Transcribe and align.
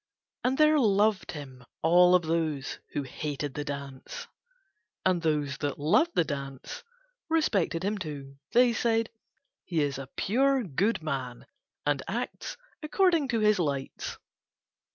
And 0.43 0.57
there 0.57 0.79
loved 0.79 1.33
him 1.33 1.63
all 1.83 2.15
of 2.15 2.23
those 2.23 2.79
who 2.93 3.03
hated 3.03 3.53
the 3.53 3.63
dance; 3.63 4.25
and 5.05 5.21
those 5.21 5.59
that 5.59 5.77
loved 5.77 6.15
the 6.15 6.23
dance 6.23 6.83
respected 7.29 7.83
him 7.85 7.99
too; 7.99 8.37
they 8.51 8.73
said 8.73 9.11
"He 9.63 9.79
is 9.83 9.99
a 9.99 10.09
pure, 10.17 10.63
good 10.63 11.03
man 11.03 11.45
and 11.85 12.01
acts 12.07 12.57
according 12.81 13.27
to 13.27 13.41
his 13.41 13.59
lights." 13.59 14.17